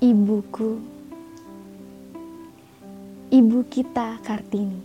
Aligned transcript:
Ibuku, 0.00 0.80
ibu 3.28 3.60
kita 3.68 4.16
Kartini. 4.24 4.80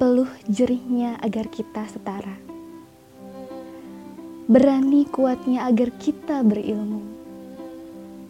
Peluh 0.00 0.32
jerihnya 0.48 1.20
agar 1.20 1.52
kita 1.52 1.84
setara. 1.84 2.40
Berani 4.48 5.04
kuatnya 5.12 5.68
agar 5.68 5.92
kita 6.00 6.40
berilmu. 6.40 7.04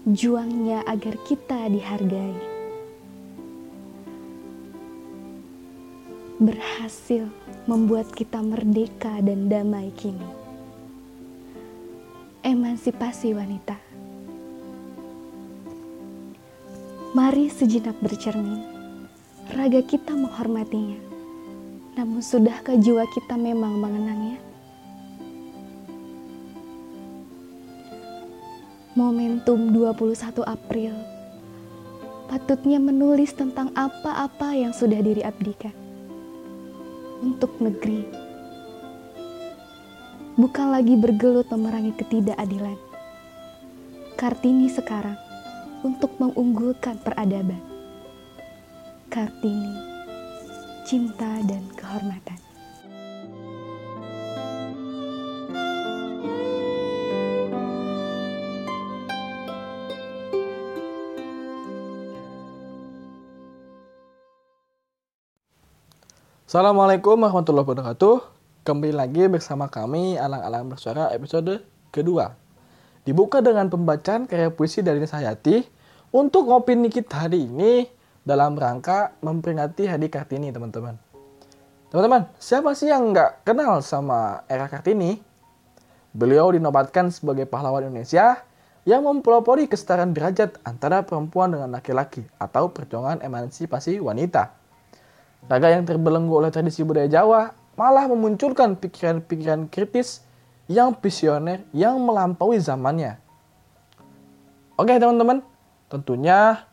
Juangnya 0.03 0.83
agar 0.83 1.15
kita 1.23 1.71
dihargai. 1.71 2.35
Berhasil 6.43 7.31
membuat 7.71 8.11
kita 8.11 8.43
merdeka 8.43 9.23
dan 9.23 9.47
damai 9.47 9.95
kini. 9.95 10.47
Emansipasi 12.47 13.35
wanita. 13.35 13.86
Mari 17.17 17.49
sejenak 17.49 17.97
bercermin. 18.05 18.61
Raga 19.49 19.81
kita 19.81 20.13
menghormatinya. 20.13 21.01
Namun 21.97 22.21
sudahkah 22.21 22.77
jiwa 22.77 23.09
kita 23.09 23.41
memang 23.41 23.81
mengenangnya? 23.81 24.37
Momentum 28.93 29.73
21 29.73 30.45
April 30.45 30.93
patutnya 32.29 32.77
menulis 32.77 33.33
tentang 33.33 33.73
apa-apa 33.73 34.53
yang 34.53 34.77
sudah 34.77 35.01
diri 35.01 35.25
abdikan 35.25 35.73
untuk 37.25 37.57
negeri. 37.65 38.05
Bukan 40.37 40.69
lagi 40.69 41.01
bergelut 41.01 41.49
memerangi 41.49 41.97
ketidakadilan. 41.97 42.77
Kartini 44.21 44.69
sekarang 44.69 45.26
untuk 45.87 46.19
mengunggulkan 46.19 46.99
peradaban. 46.99 47.63
Kartini, 49.07 49.71
cinta 50.83 51.39
dan 51.47 51.63
kehormatan. 51.79 52.35
Assalamualaikum 66.47 67.15
warahmatullahi 67.15 67.63
wabarakatuh. 67.63 68.27
Kembali 68.67 68.91
lagi 68.91 69.31
bersama 69.31 69.71
kami 69.71 70.19
Alang-Alang 70.19 70.67
Bersuara 70.67 71.15
episode 71.15 71.63
kedua. 71.95 72.35
Dibuka 73.07 73.39
dengan 73.39 73.71
pembacaan 73.71 74.27
karya 74.27 74.51
puisi 74.51 74.83
dari 74.83 74.99
Nisa 74.99 75.23
Hayati 75.23 75.76
untuk 76.17 76.49
opini 76.49 76.89
kita 76.89 77.29
hari 77.29 77.45
ini 77.45 77.85
dalam 78.25 78.57
rangka 78.57 79.21
memperingati 79.21 79.85
Hari 79.85 80.09
Kartini, 80.09 80.49
teman-teman. 80.49 80.97
Teman-teman, 81.93 82.33
siapa 82.41 82.73
sih 82.73 82.89
yang 82.89 83.13
nggak 83.13 83.45
kenal 83.45 83.85
sama 83.85 84.41
era 84.49 84.65
Kartini? 84.65 85.21
Beliau 86.17 86.57
dinobatkan 86.57 87.13
sebagai 87.13 87.45
pahlawan 87.45 87.93
Indonesia 87.93 88.41
yang 88.89 89.05
mempelopori 89.05 89.69
kesetaraan 89.69 90.17
derajat 90.17 90.57
antara 90.65 91.05
perempuan 91.05 91.53
dengan 91.53 91.77
laki-laki 91.77 92.25
atau 92.41 92.73
perjuangan 92.73 93.21
emansipasi 93.21 94.01
wanita. 94.01 94.57
Raga 95.53 95.69
yang 95.69 95.85
terbelenggu 95.85 96.33
oleh 96.33 96.49
tradisi 96.49 96.81
budaya 96.81 97.13
Jawa 97.13 97.53
malah 97.77 98.09
memunculkan 98.09 98.81
pikiran-pikiran 98.81 99.69
kritis 99.69 100.25
yang 100.65 100.97
visioner 100.97 101.61
yang 101.77 102.01
melampaui 102.01 102.57
zamannya. 102.57 103.21
Oke 104.81 104.97
teman-teman, 104.97 105.45
tentunya 105.87 106.67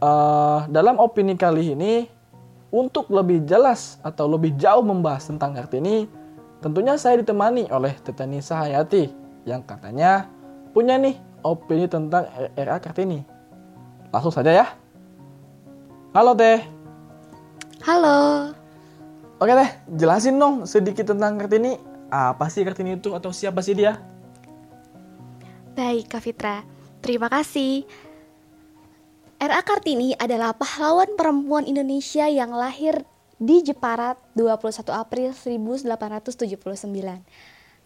uh, 0.00 0.64
dalam 0.68 0.96
opini 0.96 1.36
kali 1.36 1.76
ini 1.76 2.08
untuk 2.68 3.08
lebih 3.08 3.48
jelas 3.48 3.96
atau 4.04 4.28
lebih 4.28 4.56
jauh 4.60 4.84
membahas 4.84 5.28
tentang 5.28 5.56
Kartini, 5.56 6.04
tentunya 6.60 7.00
saya 7.00 7.20
ditemani 7.20 7.72
oleh 7.72 7.96
Tete 8.04 8.28
Nisa 8.28 8.60
Hayati 8.60 9.08
yang 9.48 9.64
katanya 9.64 10.28
punya 10.76 11.00
nih 11.00 11.16
opini 11.40 11.88
tentang 11.88 12.28
era 12.56 12.76
Kartini. 12.76 13.24
Langsung 14.12 14.32
saja 14.32 14.52
ya. 14.52 14.66
Halo 16.12 16.36
Teh. 16.36 16.60
Halo. 17.84 18.52
Oke 19.38 19.54
deh, 19.54 19.70
jelasin 19.94 20.34
dong 20.36 20.66
sedikit 20.66 21.14
tentang 21.14 21.38
Kartini. 21.40 21.78
Apa 22.08 22.48
sih 22.48 22.64
Kartini 22.64 22.96
itu 22.96 23.12
atau 23.12 23.32
siapa 23.32 23.60
sih 23.64 23.76
dia? 23.76 24.00
Baik, 25.78 26.10
Kak 26.10 26.26
Fitra. 26.26 26.66
Terima 26.98 27.30
kasih. 27.30 27.86
R.A. 29.38 29.62
Kartini 29.62 30.18
adalah 30.18 30.50
pahlawan 30.50 31.14
perempuan 31.14 31.62
Indonesia 31.62 32.26
yang 32.26 32.50
lahir 32.50 33.06
di 33.38 33.62
Jepara 33.62 34.18
21 34.34 34.82
April 34.90 35.30
1879. 35.30 37.22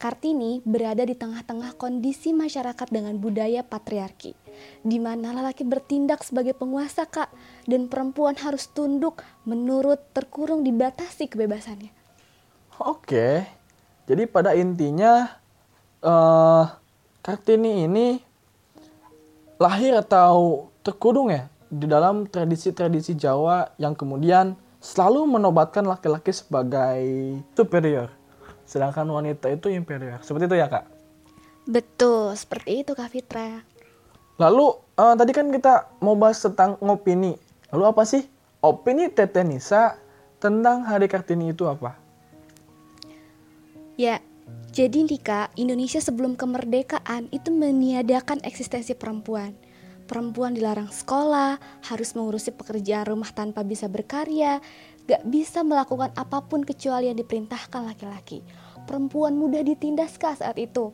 Kartini 0.01 0.65
berada 0.65 1.05
di 1.05 1.13
tengah-tengah 1.13 1.77
kondisi 1.77 2.33
masyarakat 2.33 2.89
dengan 2.89 3.21
budaya 3.21 3.61
patriarki, 3.61 4.33
di 4.81 4.97
mana 4.97 5.37
lelaki 5.37 5.69
bertindak 5.69 6.25
sebagai 6.25 6.57
penguasa 6.57 7.05
kak 7.05 7.29
dan 7.69 7.85
perempuan 7.85 8.33
harus 8.41 8.73
tunduk, 8.73 9.21
menurut, 9.45 10.01
terkurung, 10.17 10.65
dibatasi 10.65 11.29
kebebasannya. 11.29 11.93
Oke, 12.81 13.45
jadi 14.09 14.25
pada 14.25 14.57
intinya 14.57 15.37
uh, 16.01 16.65
Kartini 17.21 17.85
ini 17.85 18.25
lahir 19.61 20.01
atau 20.01 20.72
terkurung 20.83 21.31
ya 21.31 21.49
di 21.73 21.89
dalam 21.89 22.29
tradisi-tradisi 22.29 23.17
Jawa 23.17 23.73
yang 23.81 23.97
kemudian 23.97 24.59
selalu 24.83 25.25
menobatkan 25.25 25.87
laki-laki 25.87 26.35
sebagai 26.35 27.01
superior 27.55 28.13
sedangkan 28.73 29.05
wanita 29.05 29.53
itu 29.53 29.69
inferior. 29.69 30.25
Seperti 30.25 30.49
itu 30.49 30.57
ya 30.57 30.67
kak? 30.71 30.89
Betul, 31.69 32.33
seperti 32.35 32.83
itu 32.83 32.97
kak 32.97 33.13
Fitra. 33.13 33.61
Lalu 34.41 34.67
uh, 34.97 35.15
tadi 35.15 35.33
kan 35.37 35.53
kita 35.53 35.93
mau 36.01 36.17
bahas 36.17 36.41
tentang 36.41 36.81
opini. 36.81 37.37
Lalu 37.69 37.85
apa 37.85 38.03
sih 38.09 38.25
opini 38.65 39.13
Tete 39.13 39.45
Nisa 39.45 40.01
tentang 40.41 40.89
Hari 40.89 41.07
Kartini 41.07 41.53
itu 41.53 41.69
apa? 41.69 42.01
Ya, 44.01 44.25
jadi 44.73 45.05
nih 45.05 45.21
kak, 45.21 45.53
Indonesia 45.55 46.01
sebelum 46.01 46.35
kemerdekaan 46.35 47.29
itu 47.29 47.53
meniadakan 47.53 48.41
eksistensi 48.43 48.97
perempuan. 48.97 49.53
Perempuan 50.13 50.53
dilarang 50.53 50.93
sekolah, 50.93 51.57
harus 51.89 52.13
mengurusi 52.13 52.53
pekerjaan 52.53 53.09
rumah 53.09 53.33
tanpa 53.33 53.65
bisa 53.65 53.89
berkarya, 53.89 54.61
gak 55.09 55.25
bisa 55.25 55.65
melakukan 55.65 56.13
apa 56.13 56.45
pun 56.45 56.69
kecuali 56.69 57.09
yang 57.09 57.17
diperintahkan 57.17 57.81
laki-laki 57.81 58.45
perempuan 58.85 59.39
mudah 59.39 59.63
ditindas 59.63 60.19
kah 60.19 60.35
saat 60.35 60.59
itu. 60.59 60.93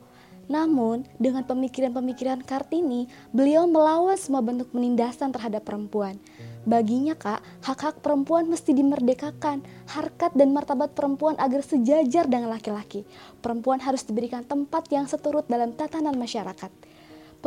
Namun, 0.48 1.04
dengan 1.20 1.44
pemikiran-pemikiran 1.44 2.40
Kartini, 2.40 3.04
beliau 3.36 3.68
melawan 3.68 4.16
semua 4.16 4.40
bentuk 4.40 4.72
penindasan 4.72 5.28
terhadap 5.28 5.68
perempuan. 5.68 6.16
Baginya 6.64 7.12
kak, 7.12 7.44
hak-hak 7.60 8.00
perempuan 8.00 8.48
mesti 8.48 8.72
dimerdekakan, 8.72 9.60
harkat 9.92 10.32
dan 10.32 10.56
martabat 10.56 10.96
perempuan 10.96 11.36
agar 11.36 11.60
sejajar 11.60 12.24
dengan 12.24 12.48
laki-laki. 12.48 13.04
Perempuan 13.44 13.76
harus 13.84 14.08
diberikan 14.08 14.40
tempat 14.40 14.88
yang 14.88 15.04
seturut 15.04 15.44
dalam 15.52 15.76
tatanan 15.76 16.16
masyarakat. 16.16 16.72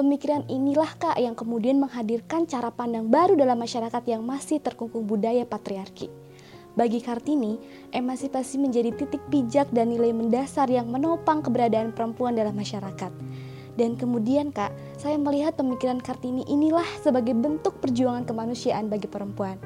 Pemikiran 0.01 0.41
inilah 0.49 0.97
kak 0.97 1.21
yang 1.21 1.37
kemudian 1.37 1.77
menghadirkan 1.77 2.49
cara 2.49 2.73
pandang 2.73 3.13
baru 3.13 3.37
dalam 3.37 3.61
masyarakat 3.61 4.01
yang 4.09 4.25
masih 4.25 4.57
terkungkung 4.57 5.05
budaya 5.05 5.45
patriarki. 5.45 6.09
Bagi 6.73 7.05
Kartini, 7.05 7.61
emansipasi 7.93 8.57
menjadi 8.57 8.97
titik 8.97 9.21
pijak 9.29 9.69
dan 9.69 9.93
nilai 9.93 10.09
mendasar 10.09 10.73
yang 10.73 10.89
menopang 10.89 11.45
keberadaan 11.45 11.93
perempuan 11.93 12.33
dalam 12.33 12.57
masyarakat. 12.57 13.13
Dan 13.77 13.93
kemudian 13.93 14.49
kak, 14.49 14.73
saya 14.97 15.21
melihat 15.21 15.53
pemikiran 15.53 16.01
Kartini 16.01 16.49
inilah 16.49 16.89
sebagai 17.05 17.37
bentuk 17.37 17.77
perjuangan 17.77 18.25
kemanusiaan 18.25 18.89
bagi 18.89 19.05
perempuan. 19.05 19.61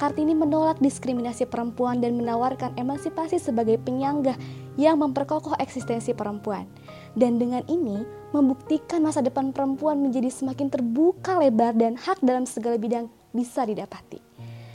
Kartini 0.00 0.32
menolak 0.32 0.76
diskriminasi 0.80 1.48
perempuan 1.48 2.04
dan 2.04 2.20
menawarkan 2.20 2.76
emansipasi 2.76 3.40
sebagai 3.40 3.80
penyanggah 3.80 4.36
yang 4.76 5.00
memperkokoh 5.00 5.56
eksistensi 5.56 6.12
perempuan. 6.12 6.68
Dan 7.16 7.40
dengan 7.40 7.64
ini, 7.64 8.04
membuktikan 8.36 9.00
masa 9.00 9.24
depan 9.24 9.56
perempuan 9.56 9.96
menjadi 9.96 10.28
semakin 10.28 10.68
terbuka 10.68 11.40
lebar 11.40 11.72
dan 11.72 11.96
hak 11.96 12.20
dalam 12.20 12.44
segala 12.44 12.76
bidang 12.76 13.08
bisa 13.32 13.64
didapati. 13.64 14.20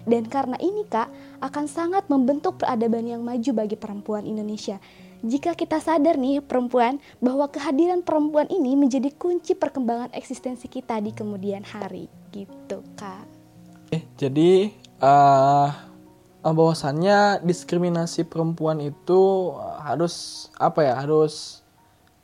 Dan 0.02 0.26
karena 0.26 0.58
ini 0.58 0.82
kak, 0.90 1.14
akan 1.46 1.66
sangat 1.70 2.10
membentuk 2.10 2.58
peradaban 2.58 3.06
yang 3.06 3.22
maju 3.22 3.52
bagi 3.54 3.78
perempuan 3.78 4.26
Indonesia. 4.26 4.82
Jika 5.22 5.54
kita 5.54 5.78
sadar 5.78 6.18
nih 6.18 6.42
perempuan 6.42 6.98
bahwa 7.22 7.46
kehadiran 7.46 8.02
perempuan 8.02 8.50
ini 8.50 8.74
menjadi 8.74 9.14
kunci 9.14 9.54
perkembangan 9.54 10.10
eksistensi 10.18 10.66
kita 10.66 10.98
di 10.98 11.14
kemudian 11.14 11.62
hari 11.62 12.10
gitu 12.34 12.82
kak. 12.98 13.30
Eh, 13.94 14.02
jadi 14.18 14.74
uh, 14.98 15.70
bahwasannya 16.42 17.46
diskriminasi 17.46 18.26
perempuan 18.26 18.82
itu 18.82 19.54
harus 19.86 20.48
apa 20.58 20.82
ya 20.82 20.98
harus 20.98 21.62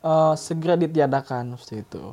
uh, 0.08 0.34
segera 0.40 0.80
ditiadakan 0.80 1.60
seperti 1.60 1.84
itu. 1.84 2.06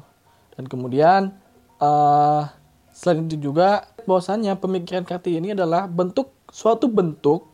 Dan 0.58 0.66
kemudian 0.66 1.30
uh, 1.78 2.50
selain 2.90 3.30
itu 3.30 3.38
juga 3.50 3.86
bahwasannya 4.02 4.58
pemikiran 4.58 5.06
Kartini 5.06 5.54
adalah 5.54 5.86
bentuk 5.86 6.34
suatu 6.50 6.90
bentuk 6.90 7.46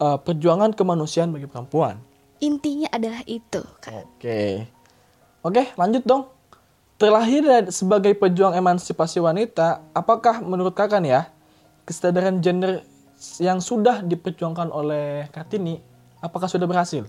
uh, 0.00 0.20
perjuangan 0.20 0.76
kemanusiaan 0.76 1.32
bagi 1.32 1.48
perempuan. 1.48 1.96
Intinya 2.40 2.92
adalah 2.92 3.24
itu. 3.24 3.64
Oke. 3.88 4.68
Oke, 5.40 5.62
lanjut 5.80 6.04
dong. 6.04 6.28
Terlahir 6.96 7.44
sebagai 7.68 8.16
pejuang 8.16 8.56
emansipasi 8.56 9.20
wanita, 9.20 9.84
apakah 9.92 10.40
menurut 10.40 10.72
kakak 10.72 11.04
nih 11.04 11.12
ya, 11.12 11.22
kesadaran 11.84 12.40
gender 12.40 12.80
yang 13.36 13.60
sudah 13.60 14.00
diperjuangkan 14.00 14.72
oleh 14.72 15.28
Kartini, 15.28 15.76
apakah 16.24 16.48
sudah 16.48 16.64
berhasil? 16.64 17.04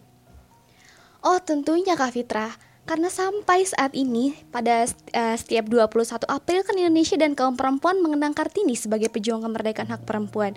Oh 1.27 1.44
tentunya 1.44 2.00
Kak 2.00 2.15
Fitra, 2.15 2.56
karena 2.88 3.12
sampai 3.12 3.68
saat 3.68 3.91
ini 3.91 4.31
pada 4.47 4.88
uh, 4.88 5.35
setiap 5.35 5.68
21 5.68 6.24
April 6.24 6.63
kan 6.63 6.79
Indonesia 6.79 7.19
dan 7.19 7.35
kaum 7.35 7.59
perempuan 7.59 8.00
mengenang 8.00 8.31
Kartini 8.31 8.79
sebagai 8.79 9.12
pejuang 9.12 9.44
kemerdekaan 9.44 9.91
hak 9.91 10.07
perempuan. 10.07 10.56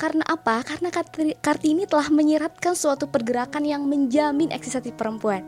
Karena 0.00 0.24
apa? 0.24 0.64
Karena 0.64 0.88
Kartini 1.44 1.84
telah 1.84 2.08
menyiratkan 2.08 2.72
suatu 2.72 3.12
pergerakan 3.12 3.68
yang 3.68 3.84
menjamin 3.84 4.56
eksistensi 4.56 4.96
perempuan 4.96 5.44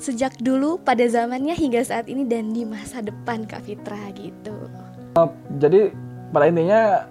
sejak 0.00 0.34
dulu 0.40 0.80
pada 0.82 1.04
zamannya 1.04 1.54
hingga 1.54 1.84
saat 1.84 2.08
ini 2.08 2.24
dan 2.24 2.50
di 2.50 2.64
masa 2.64 3.04
depan 3.04 3.44
Kak 3.44 3.68
Fitra 3.68 4.08
gitu. 4.16 4.56
Uh, 5.20 5.30
jadi 5.60 5.92
pada 6.32 6.48
intinya 6.48 7.06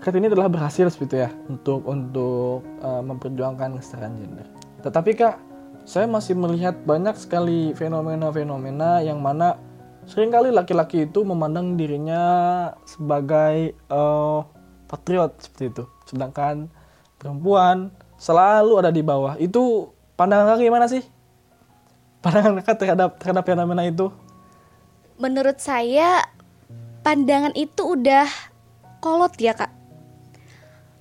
Kartini 0.00 0.32
telah 0.32 0.48
berhasil 0.48 0.88
seperti 0.88 1.28
ya 1.28 1.30
untuk 1.44 1.84
untuk 1.84 2.64
uh, 2.80 3.04
memperjuangkan 3.04 3.76
kesetaraan 3.76 4.16
gender. 4.16 4.48
Tetapi 4.80 5.10
Kak, 5.12 5.36
saya 5.84 6.08
masih 6.08 6.40
melihat 6.40 6.72
banyak 6.88 7.12
sekali 7.20 7.76
fenomena-fenomena 7.76 9.04
yang 9.04 9.20
mana 9.20 9.60
sering 10.08 10.32
kali 10.32 10.48
laki-laki 10.48 11.04
itu 11.04 11.20
memandang 11.20 11.76
dirinya 11.76 12.24
sebagai 12.88 13.76
uh, 13.92 14.40
patriot 14.88 15.36
seperti 15.36 15.64
itu. 15.68 15.84
Sedangkan 16.08 16.72
perempuan 17.20 17.92
selalu 18.16 18.80
ada 18.80 18.88
di 18.88 19.04
bawah. 19.04 19.36
Itu 19.36 19.92
pandangan 20.16 20.56
kakak 20.56 20.64
gimana 20.64 20.88
sih? 20.88 21.04
pandangan 22.20 22.60
kakak 22.60 22.76
terhadap 22.80 23.10
terhadap 23.16 23.44
fenomena 23.48 23.82
itu? 23.84 24.12
Menurut 25.20 25.60
saya 25.60 26.24
pandangan 27.04 27.52
itu 27.56 27.96
udah 27.96 28.28
kolot 29.00 29.36
ya 29.40 29.56
kak. 29.56 29.79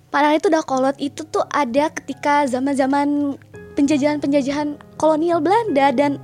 Pandangan 0.09 0.41
itu 0.41 0.47
udah 0.49 0.65
kolot 0.65 0.97
itu 0.97 1.21
tuh 1.29 1.45
ada 1.53 1.93
ketika 1.93 2.49
zaman-zaman 2.49 3.37
penjajahan-penjajahan 3.77 4.81
kolonial 4.97 5.37
Belanda 5.37 5.93
dan 5.93 6.17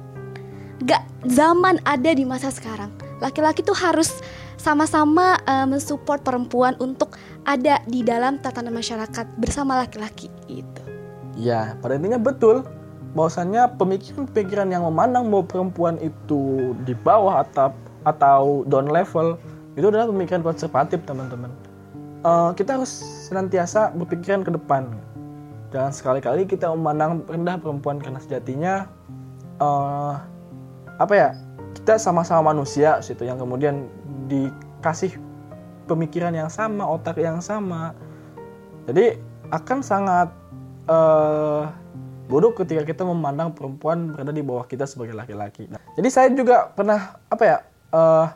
gak 0.90 1.06
zaman 1.30 1.78
ada 1.86 2.10
di 2.18 2.26
masa 2.26 2.50
sekarang. 2.50 2.90
Laki-laki 3.22 3.62
tuh 3.62 3.78
harus 3.78 4.26
sama-sama 4.58 5.38
uh, 5.46 5.70
mensupport 5.70 6.18
perempuan 6.18 6.74
untuk 6.82 7.14
ada 7.46 7.78
di 7.86 8.02
dalam 8.02 8.42
tatanan 8.42 8.74
masyarakat 8.74 9.38
bersama 9.38 9.78
laki-laki 9.78 10.34
itu. 10.50 10.82
Ya, 11.38 11.78
pada 11.78 12.02
intinya 12.02 12.18
betul 12.18 12.66
bahwasannya 13.14 13.78
pemikiran-pemikiran 13.78 14.74
yang 14.74 14.82
memandang 14.82 15.30
bahwa 15.30 15.46
perempuan 15.46 16.02
itu 16.02 16.74
di 16.90 16.98
bawah 16.98 17.46
atau 17.46 17.70
atau 18.02 18.66
down 18.66 18.90
level 18.90 19.38
itu 19.78 19.86
adalah 19.94 20.10
pemikiran 20.10 20.42
konservatif 20.42 21.06
teman-teman. 21.06 21.54
Uh, 22.26 22.50
kita 22.58 22.82
harus 22.82 22.90
senantiasa 23.30 23.94
berpikiran 23.94 24.42
ke 24.42 24.50
depan. 24.50 24.90
Jangan 25.70 25.94
sekali-kali 25.94 26.50
kita 26.50 26.74
memandang 26.74 27.22
rendah 27.30 27.62
perempuan 27.62 28.02
karena 28.02 28.18
sejatinya 28.18 28.90
uh, 29.62 30.18
apa 30.98 31.14
ya 31.14 31.30
kita 31.78 32.02
sama-sama 32.02 32.50
manusia 32.50 32.98
situ 33.06 33.30
yang 33.30 33.38
kemudian 33.38 33.86
dikasih 34.26 35.22
pemikiran 35.86 36.34
yang 36.34 36.50
sama, 36.50 36.90
otak 36.90 37.22
yang 37.22 37.46
sama. 37.46 37.94
Jadi 38.90 39.22
akan 39.54 39.86
sangat 39.86 40.34
uh, 40.90 41.70
bodoh 42.26 42.58
ketika 42.58 42.82
kita 42.90 43.06
memandang 43.06 43.54
perempuan 43.54 44.18
berada 44.18 44.34
di 44.34 44.42
bawah 44.42 44.66
kita 44.66 44.90
sebagai 44.90 45.14
laki-laki. 45.14 45.70
Nah, 45.70 45.78
jadi 45.94 46.10
saya 46.10 46.28
juga 46.34 46.74
pernah 46.74 47.22
apa 47.30 47.44
ya 47.46 47.58
uh, 47.94 48.34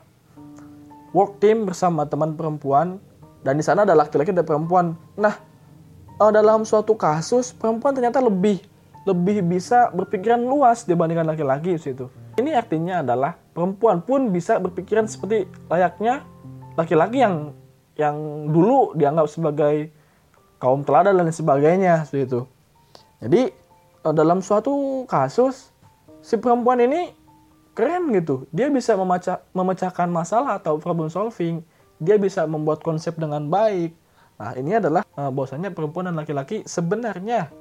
work 1.09 1.41
team 1.41 1.65
bersama 1.65 2.05
teman 2.05 2.37
perempuan 2.37 3.01
dan 3.45 3.55
di 3.55 3.63
sana 3.63 3.87
ada 3.87 3.95
laki-laki 3.95 4.31
dan 4.35 4.45
perempuan. 4.45 4.95
Nah 5.15 5.35
uh, 6.19 6.31
dalam 6.31 6.63
suatu 6.63 6.95
kasus 6.95 7.55
perempuan 7.55 7.95
ternyata 7.95 8.19
lebih 8.19 8.61
lebih 9.07 9.41
bisa 9.41 9.89
berpikiran 9.95 10.43
luas 10.43 10.83
dibandingkan 10.83 11.25
laki-laki 11.25 11.79
situ. 11.79 12.11
Ini 12.37 12.55
artinya 12.55 13.03
adalah 13.03 13.35
perempuan 13.35 14.03
pun 14.03 14.29
bisa 14.29 14.59
berpikiran 14.59 15.07
seperti 15.07 15.47
layaknya 15.67 16.23
laki-laki 16.75 17.23
yang 17.23 17.51
yang 17.99 18.15
dulu 18.47 18.95
dianggap 18.95 19.27
sebagai 19.27 19.91
kaum 20.59 20.83
teladan 20.87 21.19
dan 21.19 21.31
sebagainya 21.31 22.07
itu. 22.15 22.47
Jadi 23.19 23.51
Eh, 23.99 24.15
dalam 24.15 24.39
suatu 24.39 25.03
kasus 25.11 25.75
si 26.23 26.39
perempuan 26.39 26.79
ini 26.79 27.11
keren 27.75 28.15
gitu. 28.15 28.47
Dia 28.55 28.71
bisa 28.71 28.95
memecah, 28.95 29.43
memecahkan 29.51 30.07
masalah 30.07 30.55
atau 30.59 30.79
problem 30.79 31.11
solving. 31.11 31.59
Dia 31.99 32.15
bisa 32.15 32.47
membuat 32.47 32.81
konsep 32.81 33.15
dengan 33.19 33.47
baik. 33.51 33.91
Nah, 34.39 34.55
ini 34.55 34.79
adalah 34.79 35.03
uh, 35.19 35.27
bahwasanya 35.29 35.75
perempuan 35.75 36.07
dan 36.07 36.15
laki-laki 36.15 36.63
sebenarnya 36.63 37.51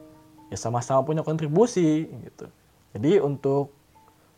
ya 0.49 0.57
sama-sama 0.57 1.03
punya 1.03 1.27
kontribusi 1.27 2.07
gitu. 2.07 2.47
Jadi 2.95 3.19
untuk 3.19 3.75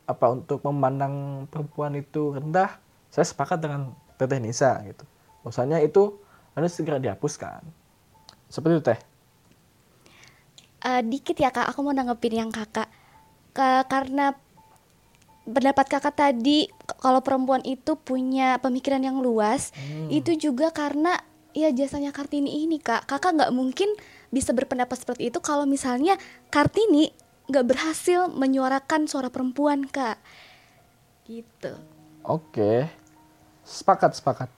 apa 0.09 0.33
untuk 0.33 0.65
memandang 0.67 1.47
perempuan 1.53 1.95
itu 1.95 2.35
rendah, 2.35 2.81
saya 3.13 3.29
sepakat 3.29 3.61
dengan 3.61 3.93
Teteh 4.17 4.41
Nisa 4.41 4.81
gitu. 4.89 5.05
Bahwasanya 5.45 5.85
itu 5.85 6.17
harus 6.57 6.73
segera 6.73 6.97
dihapuskan. 6.99 7.61
Seperti 8.49 8.73
itu 8.81 8.85
Teh 8.89 9.01
uh, 10.85 11.03
dikit 11.05 11.37
ya 11.37 11.51
kak 11.53 11.69
aku 11.73 11.81
mau 11.85 11.95
nanggepin 11.95 12.35
yang 12.47 12.51
kakak 12.53 12.89
Ke, 13.51 13.83
karena 13.91 14.39
pendapat 15.49 15.87
kakak 15.89 16.15
tadi 16.15 16.69
kalau 17.01 17.25
perempuan 17.25 17.65
itu 17.65 17.97
punya 17.97 18.61
pemikiran 18.61 19.01
yang 19.01 19.19
luas 19.19 19.73
hmm. 19.75 20.13
itu 20.13 20.37
juga 20.37 20.71
karena 20.71 21.17
ya 21.57 21.73
jasanya 21.75 22.15
kartini 22.15 22.65
ini 22.67 22.79
kak. 22.79 23.07
Kakak 23.09 23.35
nggak 23.37 23.53
mungkin 23.55 23.91
bisa 24.31 24.55
berpendapat 24.55 24.95
seperti 25.01 25.33
itu 25.33 25.39
kalau 25.43 25.67
misalnya 25.67 26.15
kartini 26.53 27.11
nggak 27.51 27.67
berhasil 27.67 28.31
menyuarakan 28.31 29.11
suara 29.11 29.33
perempuan 29.33 29.87
kak. 29.89 30.21
Gitu. 31.27 31.73
Oke. 32.23 32.87
Sepakat 33.67 34.15
sepakat. 34.19 34.49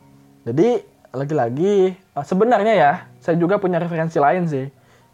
Jadi 0.44 0.84
lagi-lagi 1.12 1.92
eh, 1.92 2.24
sebenarnya 2.24 2.74
ya 2.74 2.92
saya 3.20 3.36
juga 3.36 3.60
punya 3.60 3.76
referensi 3.76 4.16
lain 4.16 4.48
sih 4.48 4.66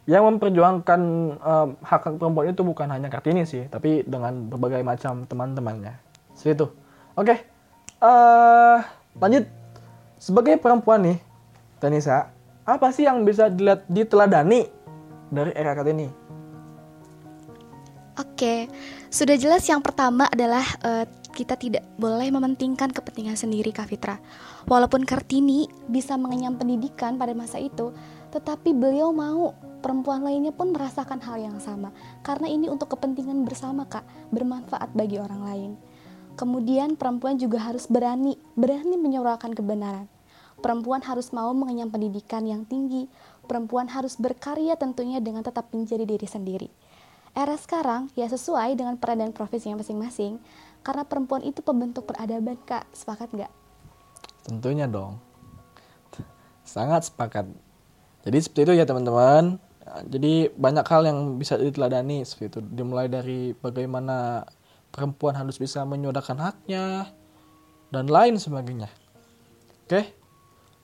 yang 0.09 0.25
memperjuangkan 0.25 1.01
uh, 1.37 1.69
hak 1.85 2.01
hak 2.01 2.15
perempuan 2.17 2.49
itu 2.49 2.65
bukan 2.65 2.89
hanya 2.89 3.13
Kartini 3.13 3.45
sih, 3.45 3.69
tapi 3.69 4.01
dengan 4.09 4.49
berbagai 4.49 4.81
macam 4.81 5.29
teman-temannya. 5.29 5.93
Seperti 6.33 6.65
itu. 6.65 6.67
Oke, 7.13 7.37
okay. 7.37 7.39
uh, 8.01 8.81
lanjut. 9.21 9.45
Sebagai 10.17 10.57
perempuan 10.57 11.05
nih, 11.05 11.19
Tanisa, 11.77 12.33
apa 12.65 12.89
sih 12.89 13.05
yang 13.05 13.21
bisa 13.29 13.53
dilihat 13.53 13.85
diteladani 13.85 14.73
dari 15.29 15.53
era 15.53 15.77
Kartini? 15.77 16.09
Oke, 18.17 18.17
okay. 18.17 18.61
sudah 19.13 19.37
jelas 19.37 19.63
yang 19.69 19.85
pertama 19.85 20.25
adalah 20.33 20.65
uh, 20.89 21.05
kita 21.37 21.55
tidak 21.55 21.85
boleh 22.01 22.33
mementingkan 22.33 22.91
kepentingan 22.91 23.37
sendiri, 23.39 23.71
Kak 23.71 23.93
Fitra. 23.93 24.17
Walaupun 24.67 25.05
Kartini 25.05 25.69
bisa 25.87 26.17
mengenyam 26.19 26.57
pendidikan 26.59 27.15
pada 27.15 27.31
masa 27.37 27.63
itu, 27.63 27.95
tetapi 28.29 28.77
beliau 28.77 29.13
mau 29.13 29.57
perempuan 29.81 30.21
lainnya 30.21 30.53
pun 30.53 30.73
merasakan 30.75 31.21
hal 31.25 31.41
yang 31.41 31.57
sama. 31.59 31.95
Karena 32.21 32.49
ini 32.49 32.69
untuk 32.69 32.93
kepentingan 32.93 33.45
bersama 33.49 33.89
kak. 33.89 34.05
Bermanfaat 34.31 34.93
bagi 34.93 35.17
orang 35.17 35.43
lain. 35.45 35.71
Kemudian 36.39 36.95
perempuan 36.95 37.35
juga 37.35 37.59
harus 37.59 37.91
berani 37.91 38.39
berani 38.55 38.95
menyuarakan 38.95 39.59
kebenaran. 39.59 40.07
Perempuan 40.59 41.03
harus 41.03 41.31
mau 41.31 41.51
mengenyam 41.55 41.91
pendidikan 41.91 42.47
yang 42.47 42.63
tinggi. 42.67 43.11
Perempuan 43.47 43.91
harus 43.91 44.19
berkarya 44.19 44.75
tentunya 44.79 45.19
dengan 45.19 45.43
tetap 45.43 45.71
menjadi 45.71 46.07
diri 46.07 46.27
sendiri. 46.27 46.69
Era 47.35 47.55
sekarang 47.55 48.11
ya 48.19 48.27
sesuai 48.27 48.75
dengan 48.75 48.99
peran 48.99 49.23
dan 49.23 49.31
profesinya 49.31 49.83
masing-masing. 49.83 50.43
Karena 50.83 51.07
perempuan 51.07 51.43
itu 51.47 51.63
pembentuk 51.63 52.11
peradaban 52.11 52.59
kak. 52.67 52.87
Sepakat 52.91 53.31
nggak? 53.35 53.53
Tentunya 54.47 54.87
dong. 54.91 55.19
Sangat 56.67 57.09
sepakat 57.09 57.49
jadi 58.27 58.39
seperti 58.43 58.61
itu 58.69 58.73
ya 58.83 58.85
teman-teman. 58.89 59.59
Jadi 60.05 60.53
banyak 60.53 60.85
hal 60.85 61.03
yang 61.09 61.19
bisa 61.41 61.57
diteladani 61.57 62.21
seperti 62.27 62.59
itu. 62.59 62.61
Dimulai 62.61 63.09
dari 63.09 63.57
bagaimana 63.57 64.45
perempuan 64.93 65.33
harus 65.33 65.57
bisa 65.57 65.81
menyuarakan 65.89 66.39
haknya 66.39 67.09
dan 67.89 68.07
lain 68.11 68.37
sebagainya. 68.37 68.93
Oke. 69.89 70.13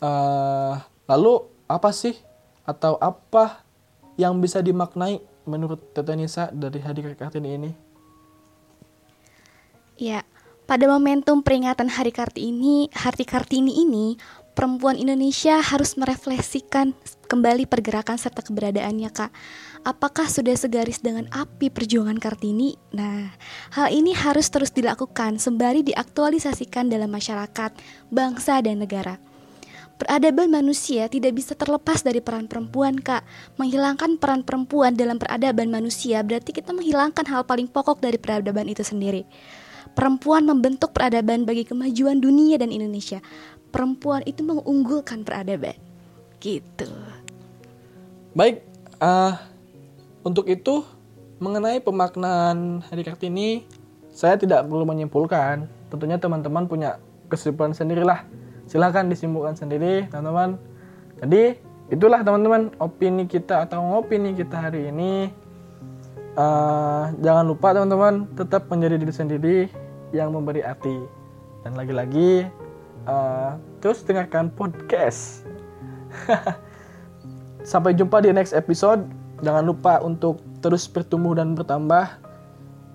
Uh, 0.01 0.81
lalu 1.09 1.45
apa 1.69 1.93
sih 1.93 2.17
atau 2.65 2.97
apa 2.97 3.61
yang 4.17 4.41
bisa 4.41 4.65
dimaknai 4.65 5.21
menurut 5.45 5.93
Tete 5.93 6.17
Nisa 6.17 6.49
dari 6.49 6.81
hadir 6.81 7.13
Kartini 7.13 7.51
ini? 7.57 7.71
Ya, 10.01 10.25
pada 10.65 10.89
momentum 10.89 11.45
peringatan 11.45 11.93
Hari 11.93 12.11
Kartini, 12.11 12.89
Hari 12.91 13.25
Kartini 13.29 13.85
ini, 13.85 14.17
perempuan 14.55 14.97
Indonesia 14.97 15.59
harus 15.59 15.99
merefleksikan 15.99 16.95
kembali 17.27 17.67
pergerakan 17.67 18.17
serta 18.17 18.41
keberadaannya, 18.41 19.11
Kak. 19.11 19.31
Apakah 19.85 20.31
sudah 20.31 20.57
segaris 20.57 21.03
dengan 21.03 21.29
api 21.29 21.69
perjuangan 21.69 22.17
Kartini? 22.17 22.79
Nah, 22.97 23.35
hal 23.77 23.93
ini 23.93 24.17
harus 24.17 24.49
terus 24.49 24.73
dilakukan 24.73 25.37
sembari 25.37 25.85
diaktualisasikan 25.85 26.89
dalam 26.89 27.13
masyarakat, 27.13 27.77
bangsa, 28.09 28.65
dan 28.65 28.81
negara. 28.81 29.21
Peradaban 29.95 30.51
manusia 30.51 31.07
tidak 31.07 31.39
bisa 31.39 31.55
terlepas 31.55 32.03
dari 32.03 32.19
peran 32.19 32.51
perempuan, 32.51 32.99
Kak. 32.99 33.23
Menghilangkan 33.61 34.19
peran 34.19 34.43
perempuan 34.43 34.99
dalam 34.99 35.23
peradaban 35.23 35.71
manusia 35.71 36.19
berarti 36.27 36.51
kita 36.51 36.75
menghilangkan 36.75 37.23
hal 37.31 37.47
paling 37.47 37.71
pokok 37.71 38.03
dari 38.03 38.19
peradaban 38.19 38.67
itu 38.67 38.83
sendiri. 38.83 39.23
Perempuan 39.95 40.43
membentuk 40.43 40.91
peradaban 40.91 41.47
bagi 41.47 41.63
kemajuan 41.63 42.19
dunia 42.19 42.59
dan 42.59 42.75
Indonesia. 42.75 43.23
Perempuan 43.75 44.23
itu 44.23 44.47
mengunggulkan 44.47 45.27
peradaban. 45.27 45.75
Gitu. 46.39 46.87
Baik, 48.39 48.63
uh, 49.03 49.35
untuk 50.23 50.47
itu 50.47 50.87
mengenai 51.43 51.83
pemaknaan 51.83 52.87
Hari 52.87 53.03
Kartini, 53.03 53.67
saya 54.15 54.39
tidak 54.39 54.71
perlu 54.71 54.87
menyimpulkan. 54.87 55.67
Tentunya 55.91 56.23
teman-teman 56.23 56.71
punya 56.71 57.03
kesimpulan 57.27 57.75
sendirilah 57.75 58.23
silahkan 58.65 59.05
disimpulkan 59.09 59.57
sendiri 59.57 60.09
teman-teman 60.09 60.57
jadi 61.21 61.61
itulah 61.93 62.25
teman-teman 62.25 62.73
opini 62.81 63.29
kita 63.29 63.69
atau 63.69 64.01
opini 64.01 64.33
kita 64.33 64.57
hari 64.57 64.89
ini 64.89 65.29
uh, 66.37 67.13
jangan 67.21 67.45
lupa 67.45 67.77
teman-teman 67.77 68.25
tetap 68.35 68.69
menjadi 68.73 68.97
diri 68.97 69.15
sendiri 69.15 69.59
yang 70.17 70.33
memberi 70.33 70.65
arti 70.65 70.97
dan 71.65 71.77
lagi-lagi 71.77 72.49
uh, 73.09 73.57
terus 73.81 74.05
dengarkan 74.05 74.53
podcast 74.53 75.45
sampai 77.71 77.97
jumpa 77.97 78.21
di 78.21 78.33
next 78.33 78.53
episode 78.53 79.05
jangan 79.41 79.65
lupa 79.65 80.01
untuk 80.01 80.41
terus 80.61 80.89
bertumbuh 80.89 81.37
dan 81.37 81.53
bertambah 81.57 82.09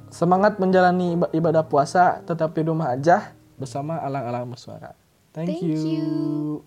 semangat 0.10 0.58
menjalani 0.58 1.18
ibadah 1.34 1.66
puasa 1.66 2.22
tetap 2.26 2.54
di 2.58 2.66
rumah 2.66 2.94
aja 2.94 3.34
bersama 3.58 4.02
alang-alang 4.02 4.50
bersuara 4.50 4.98
Thank, 5.30 5.62
Thank 5.62 5.62
you. 5.62 6.64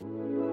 you. 0.00 0.51